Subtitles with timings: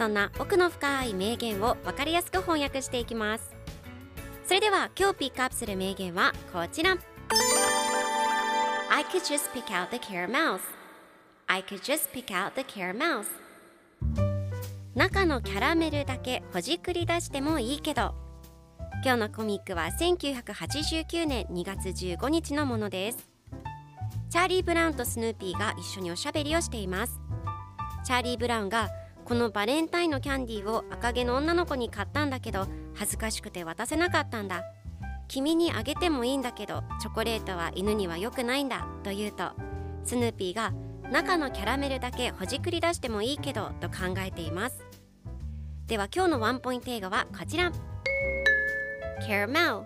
[0.00, 3.54] そんな奥の深い名言を分かりやすく翻訳していきます。
[4.46, 6.96] それでは今日ピックアップする名言はこちら。
[8.88, 10.60] I could just pick out the caramels.
[11.48, 13.26] I could just pick out the caramels.
[14.94, 18.14] 中のキャラメルだけほじくり出してもいいけど。
[19.04, 23.18] 今日のコミックは1989年2月15日のものです。
[24.30, 27.20] チャーリー・ブラウンとスヌーピーが一緒におしゃべりをしています。
[28.06, 28.88] チャーリー・ブラウンが
[29.30, 34.64] このバレンタインのキャンディーを赤毛の女の子に買ったんだけど恥ずかしくて渡せなかったんだ。
[35.28, 39.52] 君にあげてもいいんだけどチョコレートは犬には良くないんだと言うと
[40.02, 40.72] スヌーピーが
[41.12, 44.82] 中のキャラメルだけほじくり出してもいいけどと考えています。
[45.86, 47.70] では今日のワンポイント映画はこちら。
[49.28, 49.84] Caramel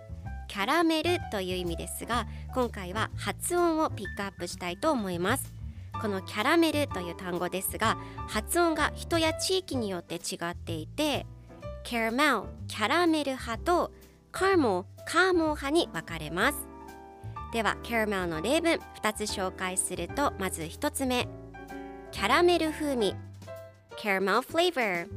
[0.48, 5.53] キャラメルという意味ですが今回は発音をピックアップしたいと思います。
[6.00, 7.97] このキャラメルという単語ですが
[8.28, 11.27] 発音が人や地域によって違っていて
[11.84, 13.92] Caramel キャラメル派と
[14.33, 16.59] Caramel カーモン派に分かれます。
[17.53, 21.28] では Caramel の例文2つ紹介するとまず1つ目。
[22.10, 23.15] キャラメル風味。
[23.99, 25.09] Caramel flavor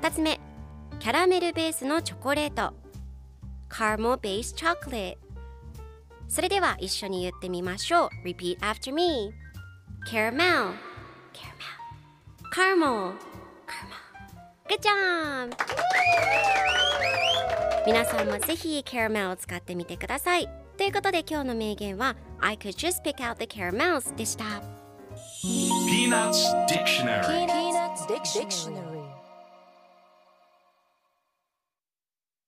[0.00, 0.38] 2つ目。
[0.98, 2.74] キャラメルベースのチョコレート。
[3.68, 5.16] Caramel based chocolate
[6.28, 8.08] それでは一緒に言ってみましょう。
[8.24, 9.32] Repeat after me
[10.06, 10.72] Caramel
[11.32, 11.66] Caramel
[12.52, 13.14] Caramel
[13.66, 13.96] Caramel
[14.68, 15.52] Good job!
[17.84, 24.44] 皆さんもぜひ Caramel を使ってみてくださいということで今日の名言は I could just pick out the caramels でした
[25.44, 28.95] Peanuts Dictionary Peanuts Dictionary.